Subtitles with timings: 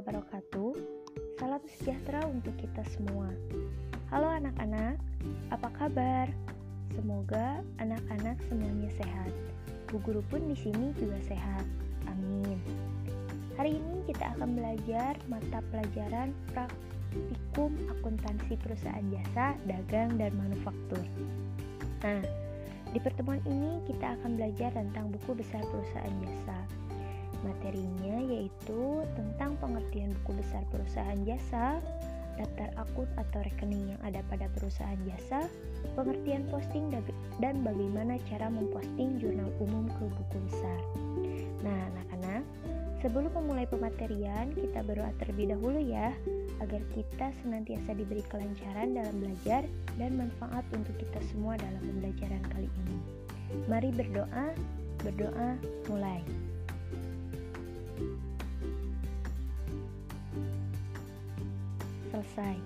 [0.00, 0.72] wabarakatuh.
[1.36, 3.28] Salam sejahtera untuk kita semua.
[4.08, 4.96] Halo anak-anak,
[5.52, 6.26] apa kabar?
[6.96, 9.28] Semoga anak-anak semuanya sehat.
[9.92, 11.68] Bu guru pun di sini juga sehat.
[12.08, 12.56] Amin.
[13.60, 21.04] Hari ini kita akan belajar mata pelajaran praktikum akuntansi perusahaan jasa, dagang, dan manufaktur.
[22.00, 22.24] Nah,
[22.88, 26.79] di pertemuan ini kita akan belajar tentang buku besar perusahaan jasa.
[27.40, 31.80] Materinya yaitu tentang pengertian buku besar perusahaan jasa,
[32.40, 35.48] daftar akun atau rekening yang ada pada perusahaan jasa,
[35.92, 36.88] pengertian posting
[37.40, 40.80] dan bagaimana cara memposting jurnal umum ke buku besar.
[41.60, 42.42] Nah, anak-anak,
[43.04, 46.16] sebelum memulai pematerian, kita berdoa terlebih dahulu ya,
[46.64, 49.64] agar kita senantiasa diberi kelancaran dalam belajar
[50.00, 52.98] dan manfaat untuk kita semua dalam pembelajaran kali ini.
[53.68, 54.56] Mari berdoa,
[55.04, 55.60] berdoa
[55.92, 56.24] mulai.
[62.30, 62.62] Selesai.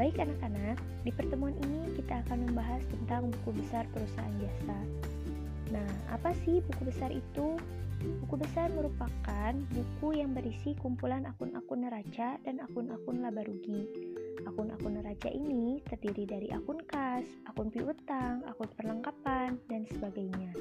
[0.00, 4.80] Baik anak-anak, di pertemuan ini kita akan membahas tentang buku besar perusahaan jasa.
[5.68, 7.60] Nah, apa sih buku besar itu?
[8.24, 13.84] Buku besar merupakan buku yang berisi kumpulan akun-akun neraca dan akun-akun laba rugi.
[14.48, 20.56] Akun-akun neraca ini terdiri dari akun kas, akun piutang, akun perlengkapan, dan sebagainya.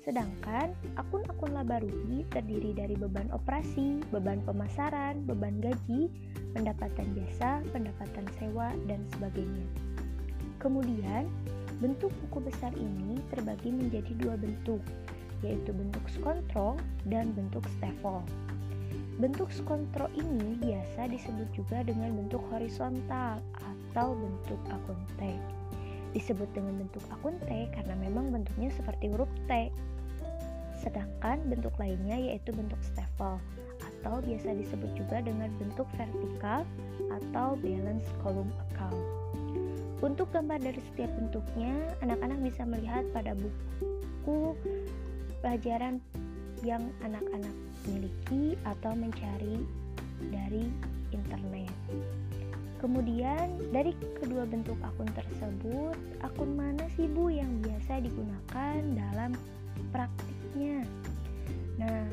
[0.00, 6.08] Sedangkan akun-akun laba rugi terdiri dari beban operasi, beban pemasaran, beban gaji,
[6.56, 9.66] pendapatan jasa, pendapatan sewa, dan sebagainya.
[10.60, 11.28] Kemudian,
[11.80, 14.84] bentuk buku besar ini terbagi menjadi dua bentuk,
[15.40, 16.76] yaitu bentuk skontrol
[17.08, 18.20] dan bentuk stafel.
[19.20, 25.36] Bentuk skontrol ini biasa disebut juga dengan bentuk horizontal atau bentuk akun T.
[26.10, 29.70] Disebut dengan bentuk akun T karena memang bentuknya seperti huruf T.
[30.80, 33.38] Sedangkan bentuk lainnya yaitu bentuk stafel
[33.80, 36.64] atau biasa disebut juga dengan bentuk vertikal
[37.12, 39.00] atau balance column account.
[40.00, 44.56] Untuk gambar dari setiap bentuknya, anak-anak bisa melihat pada buku
[45.44, 46.00] pelajaran
[46.64, 47.52] yang anak-anak
[47.84, 49.60] miliki atau mencari
[50.32, 50.64] dari
[51.12, 51.72] internet.
[52.80, 59.36] Kemudian, dari kedua bentuk akun tersebut, akun mana sih Bu yang biasa digunakan dalam
[59.92, 60.88] praktiknya?
[61.76, 62.08] Nah,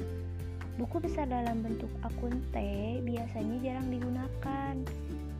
[0.75, 2.59] buku besar dalam bentuk akun T
[3.07, 4.75] biasanya jarang digunakan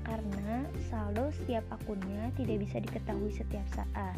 [0.08, 4.16] karena saldo setiap akunnya tidak bisa diketahui setiap saat.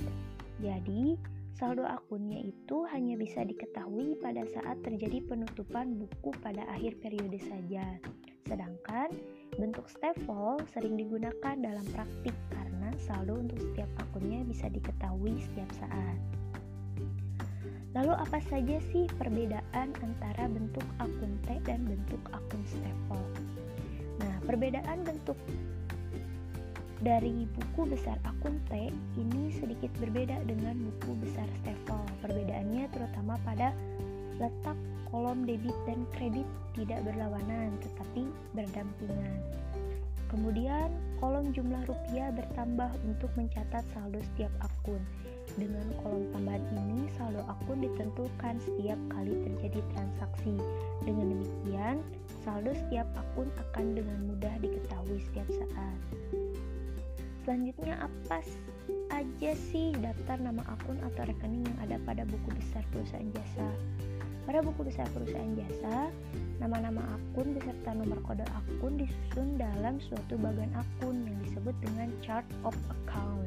[0.62, 1.18] Jadi,
[1.60, 8.00] Saldo akunnya itu hanya bisa diketahui pada saat terjadi penutupan buku pada akhir periode saja.
[8.48, 9.12] Sedangkan
[9.60, 16.20] bentuk stafel sering digunakan dalam praktik karena saldo untuk setiap akunnya bisa diketahui setiap saat.
[17.92, 23.22] Lalu apa saja sih perbedaan antara bentuk akun T dan bentuk akun stafel?
[24.24, 25.36] Nah, perbedaan bentuk
[27.00, 32.00] dari buku besar akun T ini sedikit berbeda dengan buku besar Stefel.
[32.24, 33.72] Perbedaannya terutama pada
[34.40, 34.76] letak
[35.10, 36.46] kolom debit dan kredit
[36.78, 39.42] tidak berlawanan tetapi berdampingan.
[40.30, 45.02] Kemudian, kolom jumlah rupiah bertambah untuk mencatat saldo setiap akun.
[45.58, 50.54] Dengan kolom tambahan ini, saldo akun ditentukan setiap kali terjadi transaksi.
[51.02, 52.06] Dengan demikian,
[52.46, 55.98] saldo setiap akun akan dengan mudah diketahui setiap saat.
[57.50, 58.46] Selanjutnya apa
[59.10, 63.66] aja sih daftar nama akun atau rekening yang ada pada buku besar perusahaan jasa?
[64.50, 66.10] Pada buku besar perusahaan jasa,
[66.58, 72.50] nama-nama akun beserta nomor kode akun disusun dalam suatu bagian akun yang disebut dengan chart
[72.66, 73.46] of account.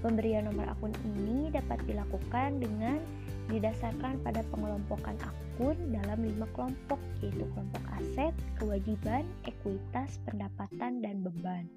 [0.00, 2.96] Pemberian nomor akun ini dapat dilakukan dengan
[3.52, 11.68] didasarkan pada pengelompokan akun dalam lima kelompok yaitu kelompok aset, kewajiban, ekuitas, pendapatan, dan beban.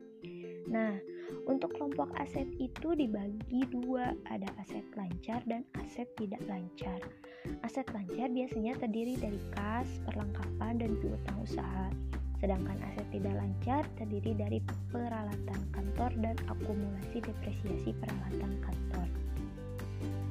[0.70, 1.02] Nah,
[1.50, 7.02] untuk kelompok aset itu dibagi dua, ada aset lancar dan aset tidak lancar.
[7.66, 11.90] Aset lancar biasanya terdiri dari kas, perlengkapan, dan piutang usaha.
[12.38, 14.60] Sedangkan aset tidak lancar terdiri dari
[14.94, 19.08] peralatan kantor dan akumulasi depresiasi peralatan kantor.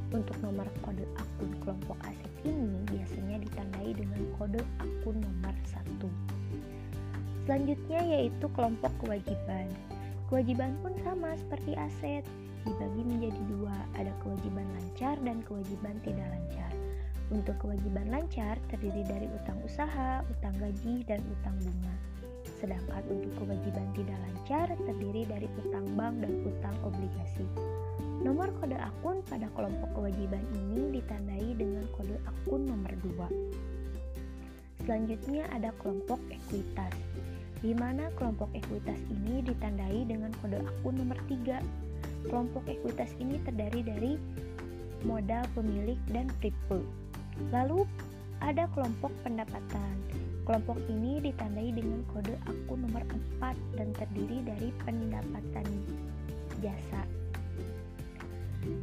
[0.09, 6.38] Untuk nomor kode akun kelompok aset ini biasanya ditandai dengan kode akun nomor 1.
[7.49, 9.73] Selanjutnya yaitu kelompok kewajiban.
[10.29, 12.21] Kewajiban pun sama seperti aset,
[12.69, 16.69] dibagi menjadi dua, ada kewajiban lancar dan kewajiban tidak lancar.
[17.33, 21.97] Untuk kewajiban lancar terdiri dari utang usaha, utang gaji, dan utang bunga.
[22.61, 27.49] Sedangkan untuk kewajiban tidak lancar terdiri dari utang bank dan utang obligasi.
[28.21, 34.85] Nomor kode akun pada kelompok kewajiban ini ditandai dengan kode akun nomor 2.
[34.85, 36.97] Selanjutnya ada kelompok ekuitas,
[37.59, 41.59] di mana kelompok ekuitas ini ditandai dengan kode akun nomor 3.
[42.31, 44.13] Kelompok ekuitas ini terdiri dari
[45.03, 46.87] modal pemilik dan triple.
[47.51, 47.83] Lalu
[48.39, 49.95] ada kelompok pendapatan.
[50.47, 53.03] Kelompok ini ditandai dengan kode akun nomor
[53.43, 55.67] 4 dan terdiri dari pendapatan
[56.63, 57.03] jasa.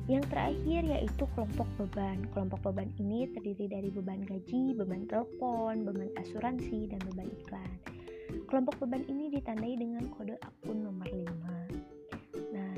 [0.06, 2.28] Yang terakhir yaitu kelompok beban.
[2.36, 7.95] Kelompok beban ini terdiri dari beban gaji, beban telepon, beban asuransi, dan beban iklan.
[8.44, 12.52] Kelompok beban ini ditandai dengan kode akun nomor 5.
[12.52, 12.76] Nah,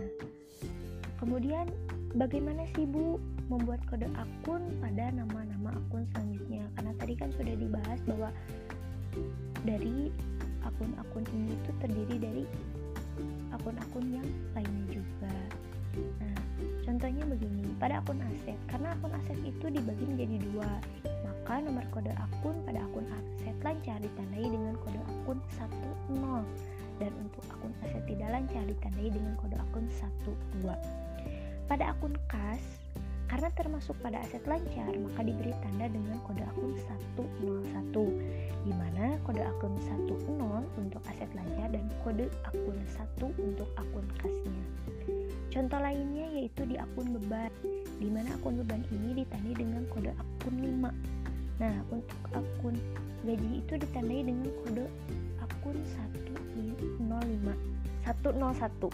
[1.18, 1.66] kemudian
[2.14, 3.18] bagaimana sih Bu
[3.50, 6.70] membuat kode akun pada nama-nama akun selanjutnya?
[6.78, 8.30] Karena tadi kan sudah dibahas bahwa
[9.66, 10.14] dari
[10.62, 12.44] akun-akun ini itu terdiri dari
[13.50, 15.34] akun-akun yang lainnya juga.
[16.22, 16.40] Nah,
[16.86, 20.70] contohnya begini, pada akun aset, karena akun aset itu dibagi menjadi dua,
[21.26, 26.44] maka nomor kode akun pada akun aset lancar ditandai dengan kode akun 10
[26.98, 30.76] dan untuk akun aset tidak lancar ditandai dengan kode akun 12.
[31.68, 32.64] Pada akun kas,
[33.28, 36.74] karena termasuk pada aset lancar, maka diberi tanda dengan kode akun
[37.20, 42.78] 101, di mana kode akun 10 untuk aset lancar dan kode akun
[43.20, 44.64] 1 untuk akun kasnya.
[45.48, 47.52] Contoh lainnya yaitu di akun beban,
[47.98, 50.92] di mana akun beban ini ditandai dengan kode akun 5.
[51.58, 52.76] Nah, untuk akun
[53.26, 54.86] gaji itu ditandai dengan kode
[55.42, 57.02] akun 105
[58.06, 58.92] 101.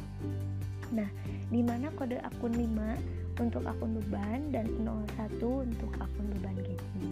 [0.93, 1.09] Nah,
[1.49, 7.09] di mana kode akun 5 untuk akun beban dan 01 untuk akun beban gaji.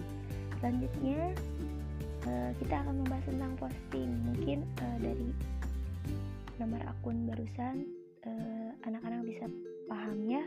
[0.61, 1.33] Selanjutnya
[2.29, 4.09] uh, kita akan membahas tentang posting.
[4.29, 5.29] Mungkin uh, dari
[6.61, 8.00] nomor akun barusan eh,
[9.31, 9.47] bisa
[9.87, 10.43] paham ya.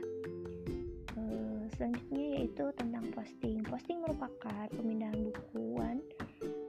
[1.16, 3.64] Uh, selanjutnya yaitu tentang posting.
[3.64, 6.04] Posting merupakan pemindahan bukuan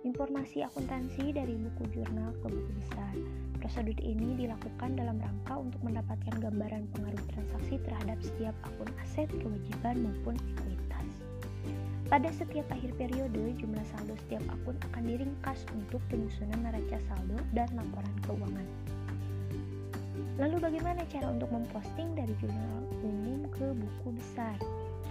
[0.07, 3.13] informasi akuntansi dari buku jurnal ke buku besar.
[3.59, 10.07] Prosedur ini dilakukan dalam rangka untuk mendapatkan gambaran pengaruh transaksi terhadap setiap akun aset, kewajiban,
[10.07, 11.09] maupun ekuitas.
[12.07, 17.67] Pada setiap akhir periode, jumlah saldo setiap akun akan diringkas untuk penyusunan neraca saldo dan
[17.75, 18.94] laporan keuangan.
[20.35, 24.59] Lalu bagaimana cara untuk memposting dari jurnal umum ke buku besar?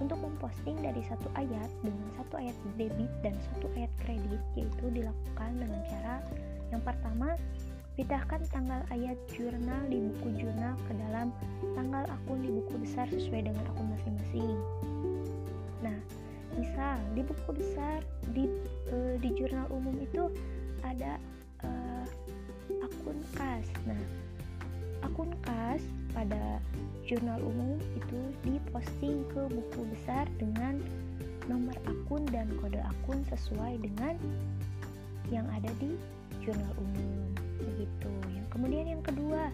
[0.02, 5.50] Untuk memposting dari satu ayat dengan satu ayat debit dan satu ayat kredit yaitu dilakukan
[5.54, 6.18] dengan cara
[6.74, 7.38] yang pertama
[7.94, 11.30] Pindahkan tanggal ayat jurnal di buku jurnal ke dalam
[11.78, 14.58] tanggal akun di buku besar sesuai dengan akun masing-masing.
[15.78, 15.94] Nah,
[16.58, 18.02] misal di buku besar
[18.34, 18.50] di
[18.90, 20.26] uh, di jurnal umum itu
[20.82, 21.22] ada
[21.62, 22.02] uh,
[22.82, 23.62] akun kas.
[23.86, 24.02] Nah,
[25.04, 25.82] akun kas
[26.16, 26.58] pada
[27.04, 30.80] jurnal umum itu diposting ke buku besar dengan
[31.44, 34.16] nomor akun dan kode akun sesuai dengan
[35.28, 35.96] yang ada di
[36.40, 37.32] jurnal umum.
[37.60, 38.12] Begitu.
[38.32, 39.52] Yang kemudian yang kedua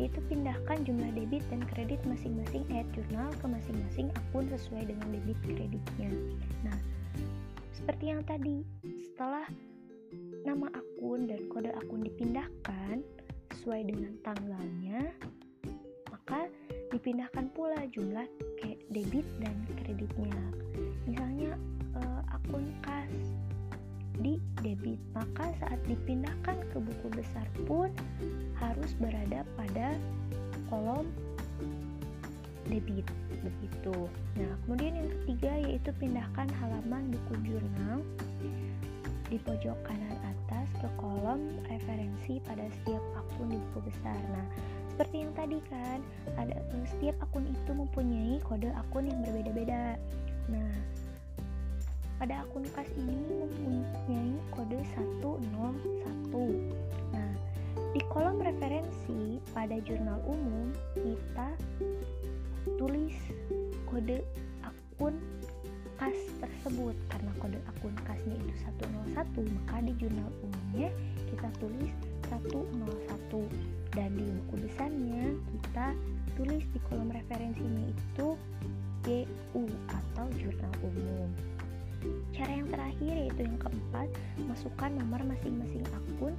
[0.00, 5.38] yaitu pindahkan jumlah debit dan kredit masing-masing ayat jurnal ke masing-masing akun sesuai dengan debit
[5.44, 6.10] kreditnya.
[6.64, 6.78] Nah
[7.76, 8.64] seperti yang tadi
[9.04, 9.44] setelah
[10.46, 13.04] nama akun dan kode akun dipindahkan
[13.62, 15.14] sesuai dengan tanggalnya
[16.10, 16.50] maka
[16.90, 18.26] dipindahkan pula jumlah
[18.90, 20.34] debit dan kreditnya
[21.06, 21.54] misalnya
[21.94, 23.14] eh, akun kas
[24.18, 24.98] di debit.
[25.14, 27.94] Maka saat dipindahkan ke buku besar pun
[28.58, 29.94] harus berada pada
[30.66, 31.06] kolom
[32.66, 33.06] debit
[33.46, 34.10] begitu.
[34.42, 38.02] Nah, kemudian yang ketiga yaitu pindahkan halaman buku jurnal
[39.32, 44.20] di pojok kanan atas ke kolom referensi pada setiap akun di buku besar.
[44.28, 44.44] Nah,
[44.92, 46.04] seperti yang tadi kan,
[46.36, 49.96] ada setiap akun itu mempunyai kode akun yang berbeda-beda.
[50.52, 50.72] Nah,
[52.20, 55.48] pada akun kas ini mempunyai kode 101.
[57.16, 57.32] Nah,
[57.96, 61.56] di kolom referensi pada jurnal umum kita
[62.76, 63.16] tulis
[63.88, 64.20] kode
[64.60, 65.16] akun
[65.96, 66.20] kas
[66.62, 68.54] tersebut karena kode akun kasnya itu
[69.18, 69.18] 101
[69.50, 70.94] maka di jurnal umumnya
[71.26, 71.90] kita tulis
[72.30, 75.86] 101 dan di buku besarnya kita
[76.38, 78.38] tulis di kolom referensinya itu
[79.02, 81.26] GU atau jurnal umum
[82.34, 84.10] Cara yang terakhir yaitu yang keempat,
[84.50, 86.34] masukkan nomor masing-masing akun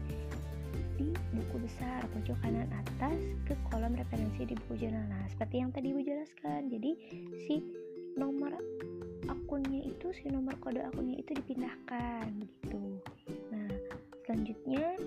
[1.00, 3.16] di buku besar pojok kanan atas
[3.48, 5.08] ke kolom referensi di buku jurnal.
[5.08, 6.68] Nah, seperti yang tadi Ibu jelaskan.
[6.68, 6.92] Jadi,
[7.48, 7.64] si
[8.20, 8.52] nomor
[9.30, 13.00] akunnya itu, si nomor kode akunnya itu dipindahkan gitu.
[13.52, 13.70] Nah,
[14.26, 14.98] selanjutnya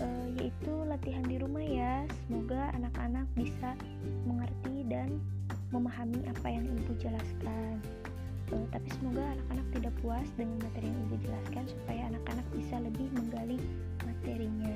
[0.00, 1.94] uh, yaitu latihan di rumah ya.
[2.26, 3.76] Semoga anak-anak bisa
[4.26, 5.20] mengerti dan
[5.70, 7.80] memahami apa yang Ibu jelaskan.
[8.54, 13.10] uh, tapi semoga anak-anak tidak puas dengan materi yang ibu jelaskan supaya anak-anak bisa lebih
[13.18, 13.58] menggali
[14.06, 14.74] materinya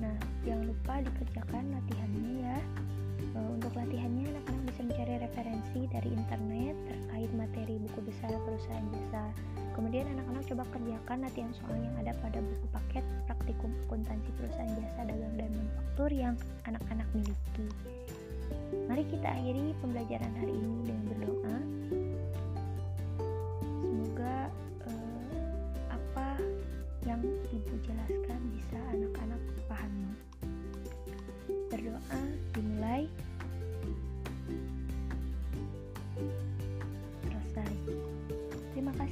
[0.00, 0.16] nah
[0.48, 2.58] jangan lupa dikerjakan latihannya ya
[3.36, 4.45] uh, untuk latihannya mencari
[5.36, 9.28] referensi dari internet terkait materi buku besar perusahaan jasa.
[9.76, 15.04] Kemudian anak-anak coba kerjakan latihan soal yang ada pada buku paket praktikum akuntansi perusahaan jasa
[15.04, 17.68] dagang dan manufaktur yang anak-anak miliki.
[18.88, 21.56] Mari kita akhiri pembelajaran hari ini dengan berdoa.
[27.06, 27.22] Yang
[27.54, 29.38] ibu jelaskan bisa anak-anak
[29.70, 30.10] pahami.
[31.70, 33.06] Berdoa dimulai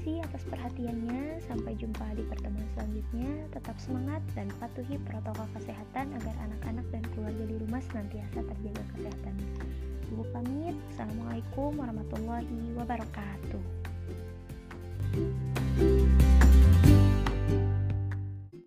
[0.04, 1.40] kasih atas perhatiannya.
[1.48, 3.48] Sampai jumpa di pertemuan selanjutnya.
[3.56, 9.48] Tetap semangat dan patuhi protokol kesehatan agar anak-anak dan keluarga di rumah senantiasa terjaga kesehatannya.
[10.12, 10.76] Ibu pamit.
[10.92, 13.83] Assalamualaikum warahmatullahi wabarakatuh.